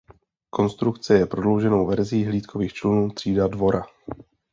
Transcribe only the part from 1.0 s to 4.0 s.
je prodlouženou verzí hlídkových člunů třída "Dvora".